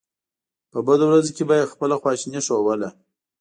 [0.71, 2.89] په بدو ورځو کې به یې خپله خواشیني ښودله.